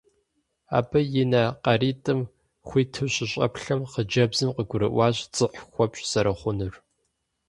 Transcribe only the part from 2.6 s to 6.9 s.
хуиту щыщӀэплъэм, хъыджэбзым къыгурыӀуащ дзыхь хуэпщӀ зэрыхъунур.